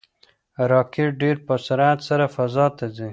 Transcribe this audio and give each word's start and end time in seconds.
راکټ 0.71 1.07
ډېر 1.21 1.35
په 1.45 1.53
سرعت 1.65 1.99
سره 2.09 2.25
فضا 2.35 2.65
ته 2.77 2.85
ځي. 2.95 3.09